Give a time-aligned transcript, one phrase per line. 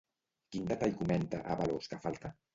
[0.55, 2.29] Quin detall comenta Ábalos que falta?